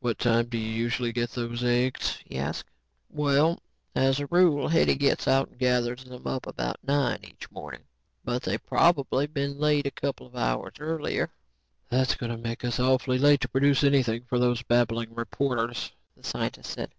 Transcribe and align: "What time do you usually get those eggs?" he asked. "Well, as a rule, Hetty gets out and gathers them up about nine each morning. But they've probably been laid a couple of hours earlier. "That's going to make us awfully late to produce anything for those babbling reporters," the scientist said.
"What 0.00 0.18
time 0.18 0.46
do 0.48 0.58
you 0.58 0.68
usually 0.72 1.12
get 1.12 1.30
those 1.30 1.62
eggs?" 1.62 2.18
he 2.26 2.36
asked. 2.38 2.66
"Well, 3.08 3.62
as 3.94 4.18
a 4.18 4.26
rule, 4.26 4.66
Hetty 4.66 4.96
gets 4.96 5.28
out 5.28 5.50
and 5.50 5.58
gathers 5.60 6.02
them 6.02 6.26
up 6.26 6.44
about 6.48 6.82
nine 6.82 7.20
each 7.22 7.48
morning. 7.52 7.84
But 8.24 8.42
they've 8.42 8.66
probably 8.66 9.28
been 9.28 9.56
laid 9.60 9.86
a 9.86 9.92
couple 9.92 10.26
of 10.26 10.34
hours 10.34 10.74
earlier. 10.80 11.30
"That's 11.88 12.16
going 12.16 12.32
to 12.32 12.36
make 12.48 12.64
us 12.64 12.80
awfully 12.80 13.20
late 13.20 13.40
to 13.42 13.48
produce 13.48 13.84
anything 13.84 14.24
for 14.24 14.40
those 14.40 14.64
babbling 14.64 15.14
reporters," 15.14 15.92
the 16.16 16.24
scientist 16.24 16.72
said. 16.72 16.90